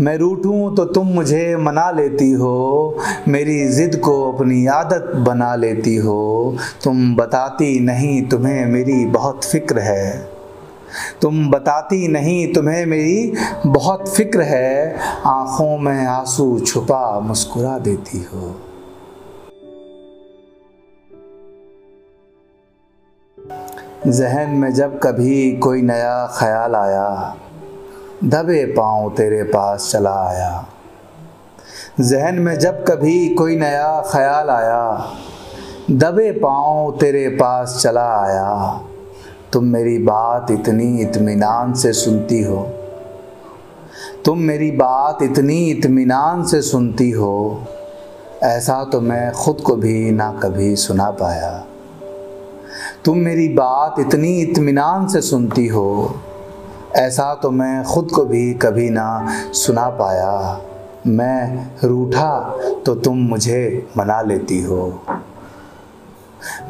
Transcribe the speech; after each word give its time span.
मैं 0.00 0.16
रूठूं 0.16 0.74
तो 0.74 0.84
तुम 0.84 1.06
मुझे 1.06 1.56
मना 1.56 1.90
लेती 1.90 2.30
हो। 2.32 2.98
मेरी 3.28 3.68
ज़िद 3.68 3.96
को 3.96 4.32
अपनी 4.32 4.66
आदत 4.66 5.12
बना 5.16 5.54
लेती 5.54 5.96
हो। 5.96 6.56
तुम 6.84 7.16
बताती 7.16 7.80
नहीं 7.80 8.22
तुम्हें 8.28 8.66
मेरी 8.66 9.04
बहुत 9.06 9.44
फ़िक्र 9.44 9.78
है। 9.78 10.28
तुम 11.22 11.50
बताती 11.50 12.08
नहीं 12.08 12.52
तुम्हें 12.52 12.86
मेरी 12.86 13.32
बहुत 13.66 14.08
फ़िक्र 14.08 14.42
है। 14.42 14.96
आँखों 15.26 15.78
में 15.78 16.06
आँसू 16.06 16.58
छुपा 16.60 17.20
मुस्कुरा 17.20 17.78
देती 17.78 18.22
हो। 18.22 18.56
जहन 24.06 24.50
में 24.50 24.72
जब 24.74 24.98
कभी 24.98 25.52
कोई 25.52 25.82
नया 25.82 26.26
ख्याल 26.38 26.74
आया 26.74 27.36
दबे 28.24 28.64
पाँव 28.64 29.10
तेरे 29.10 29.42
पास 29.42 29.90
चला 29.92 30.28
आया। 30.28 30.66
जहन 32.00 32.34
में 32.34 32.58
जब 32.58 32.84
कभी 32.84 33.28
कोई 33.28 33.56
नया 33.56 34.02
ख्याल 34.12 34.50
आया, 34.50 35.06
दबे 35.90 36.32
पाँव 36.32 36.98
तेरे 37.00 37.28
पास 37.28 37.80
चला 37.82 38.22
आया। 38.22 38.80
तुम 39.52 39.64
मेरी 39.64 39.98
बात 39.98 40.50
इतनी 40.50 41.00
इत्मीनान 41.00 41.74
से 41.74 41.92
सुनती 41.92 42.42
हो। 42.42 42.62
तुम 44.24 44.38
मेरी 44.38 44.70
बात 44.70 45.22
इतनी 45.22 45.70
इत्मीनान 45.70 46.44
से 46.44 46.62
सुनती 46.62 47.10
हो। 47.10 47.66
ऐसा 48.42 48.84
तो 48.84 49.00
मैं 49.00 49.32
ख़ुद 49.32 49.60
को 49.60 49.76
भी 49.76 50.10
ना 50.10 50.32
कभी 50.32 50.76
सुना 50.76 51.10
पाया। 51.10 51.64
तुम 53.04 53.18
मेरी 53.18 53.48
बात 53.48 53.94
इतनी 53.98 54.40
इत्मीनान 54.40 55.08
से 55.08 55.20
सुनती 55.20 55.66
हो। 55.66 56.20
ऐसा 56.96 57.34
तो 57.34 57.50
मैं 57.50 57.82
ख़ुद 57.84 58.10
को 58.10 58.24
भी 58.24 58.52
कभी 58.54 58.88
ना 58.90 59.26
सुना 59.52 59.88
पाया। 59.90 60.60
मैं 61.06 61.70
रूठा 61.84 62.38
तो 62.86 62.94
तुम 62.94 63.18
मुझे 63.18 63.88
मना 63.96 64.20
लेती 64.22 64.60
हो। 64.62 65.02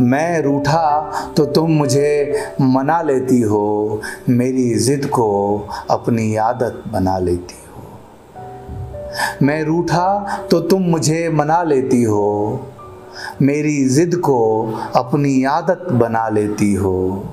मैं 0.00 0.40
रूठा 0.42 1.10
तो 1.36 1.44
तुम 1.46 1.70
मुझे 1.70 2.44
मना 2.60 3.00
लेती 3.02 3.40
हो। 3.40 4.00
मेरी 4.28 4.74
ज़िद 4.74 5.06
को 5.06 5.28
अपनी 5.90 6.34
आदत 6.36 6.82
बना 6.88 7.18
लेती 7.18 7.54
हो। 7.66 9.46
मैं 9.46 9.62
रूठा 9.64 10.08
तो 10.50 10.60
तुम 10.60 10.82
मुझे 10.82 11.28
मना 11.28 11.62
लेती 11.62 12.02
हो। 12.02 12.60
मेरी 13.42 13.84
ज़िद 13.88 14.14
को 14.14 14.38
अपनी 14.96 15.44
आदत 15.44 15.86
बना 15.92 16.28
लेती 16.28 16.74
हो। 16.74 17.24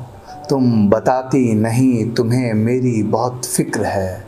तुम 0.50 0.90
बताती 0.90 1.54
नहीं, 1.54 2.14
तुम्हें 2.14 2.54
मेरी 2.54 3.04
बहुत 3.04 3.46
फ़िक्र 3.46 3.84
है। 3.84 4.28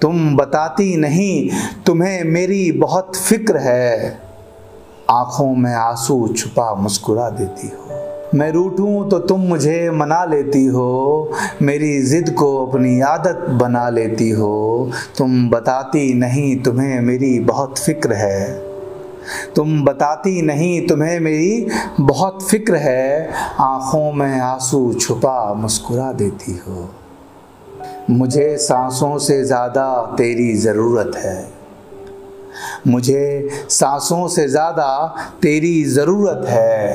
तुम 0.00 0.36
बताती 0.36 0.96
नहीं, 0.96 1.50
तुम्हें 1.86 2.24
मेरी 2.24 2.72
बहुत 2.72 3.16
फ़िक्र 3.16 3.56
है। 3.56 4.20
आँखों 5.10 5.54
में 5.54 5.74
आँसू 5.74 6.28
छुपा 6.28 6.74
मुस्कुरा 6.74 7.30
देती 7.30 7.68
हो। 7.68 8.12
मैं 8.34 8.52
रूठूं 8.52 9.08
तो 9.08 9.18
तुम 9.18 9.40
मुझे 9.40 9.90
मना 9.90 10.24
लेती 10.24 10.66
हो। 10.66 11.32
मेरी 11.62 12.02
ज़िद 12.02 12.30
को 12.30 12.66
अपनी 12.66 13.00
आदत 13.00 13.50
बना 13.50 13.88
लेती 13.88 14.30
हो। 14.30 14.90
तुम 15.18 15.50
बताती 15.50 16.14
नहीं, 16.14 16.62
तुम्हें 16.62 17.00
मेरी 17.00 17.40
बहुत 17.40 17.78
फ़िक्र 17.78 18.12
है। 18.12 18.75
तुम 19.56 19.84
बताती 19.84 20.42
नहीं, 20.42 20.86
तुम्हें 20.86 21.20
मेरी 21.20 21.66
बहुत 22.00 22.42
फ़िक्र 22.42 22.76
है। 22.76 23.32
आँखों 23.60 24.12
में 24.12 24.40
आँसू 24.40 24.92
छुपा 24.94 25.54
मुस्कुरा 25.54 26.12
देती 26.12 26.58
हो। 26.58 26.88
मुझे 28.10 28.56
सांसों 28.56 29.18
से 29.18 29.44
ज़्यादा 29.44 30.14
तेरी 30.18 30.54
ज़रूरत 30.54 31.16
है। 31.16 31.48
मुझे 32.86 33.48
सांसों 33.70 34.28
से 34.28 34.48
ज़्यादा 34.48 35.16
तेरी 35.42 35.84
ज़रूरत 35.84 36.46
है। 36.48 36.94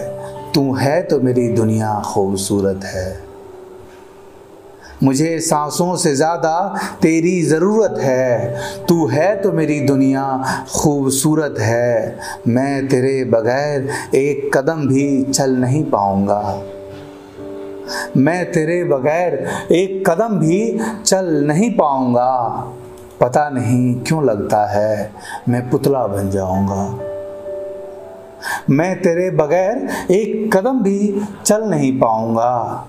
तू 0.53 0.73
है 0.73 1.01
तो 1.03 1.19
मेरी 1.19 1.47
दुनिया 1.49 2.01
खूबसूरत 2.05 2.83
है। 2.83 3.30
मुझे 5.03 5.39
सांसों 5.39 5.95
से 5.95 6.13
ज़्यादा 6.15 6.53
तेरी 7.01 7.41
ज़रूरत 7.41 7.95
है। 7.99 8.85
तू 8.85 9.05
है 9.07 9.35
तो 9.41 9.51
मेरी 9.51 9.79
दुनिया 9.79 10.25
खूबसूरत 10.75 11.55
है। 11.59 12.19
मैं 12.47 12.87
तेरे 12.87 13.23
बगैर 13.25 13.89
एक 14.15 14.49
कदम 14.53 14.87
भी 14.87 15.23
चल 15.23 15.55
नहीं 15.55 15.83
पाऊँगा। 15.85 16.61
मैं 18.17 18.51
तेरे 18.51 18.83
बगैर 18.83 19.33
एक 19.71 20.03
कदम 20.09 20.37
भी 20.39 20.79
चल 21.05 21.33
नहीं 21.47 21.71
पाऊँगा। 21.71 22.33
पता 23.21 23.49
नहीं 23.49 23.93
क्यों 24.01 24.23
लगता 24.25 24.65
है 24.69 25.11
मैं 25.49 25.69
पुतला 25.69 26.05
बन 26.07 26.29
जाऊँगा। 26.29 26.83
मैं 28.69 28.95
तेरे 29.01 29.29
बगैर 29.31 29.87
एक 30.11 30.49
कदम 30.53 30.81
भी 30.83 31.21
चल 31.45 31.63
नहीं 31.63 31.91
पाऊँगा। 31.99 32.87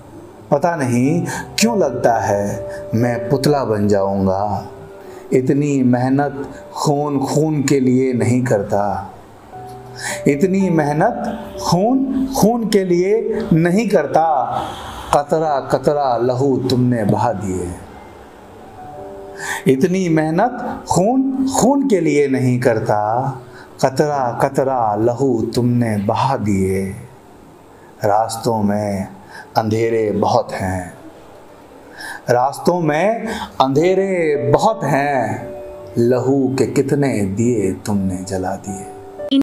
पता 0.53 0.75
नहीं 0.75 1.25
क्यों 1.59 1.79
लगता 1.79 2.13
है 2.13 2.69
मैं 2.95 3.29
पुतला 3.29 3.63
बन 3.65 3.87
जाऊँगा। 3.87 4.67
इतनी 5.33 5.83
मेहनत 5.83 6.53
खून 6.73 7.19
खून 7.19 7.63
के 7.63 7.79
लिए 7.79 8.13
नहीं 8.13 8.43
करता। 8.43 9.13
इतनी 10.27 10.69
मेहनत 10.69 11.47
खून 11.61 12.27
खून 12.37 12.69
के 12.69 12.83
लिए 12.83 13.39
नहीं 13.53 13.89
करता। 13.89 14.57
कतरा 15.13 15.59
कतरा 15.59 16.17
लहू 16.17 16.57
तुमने 16.57 17.03
बहा 17.03 17.33
दिए। 17.33 17.67
इतनी 19.73 20.09
मेहनत 20.09 20.83
खून 20.89 21.49
खून 21.59 21.87
के 21.87 21.99
लिए 21.99 22.27
नहीं 22.27 22.59
करता। 22.59 23.29
कतरा 23.85 24.39
कतरा 24.43 24.95
लहू 24.95 25.41
तुमने 25.55 25.97
बहा 25.97 26.37
दिए। 26.37 26.95
रास्तों 28.05 28.63
में 28.63 29.07
अंधेरे 29.57 30.11
बहुत 30.11 30.51
हैं। 30.53 30.93
रास्तों 32.29 32.81
में 32.81 33.27
अंधेरे 33.61 34.35
बहुत 34.51 34.83
हैं। 34.83 35.49
लहू 35.97 36.55
के 36.59 36.65
कितने 36.65 37.21
दिए 37.21 37.71
तुमने 37.73 38.15
जला 38.15 38.55
दिए। 38.55 38.92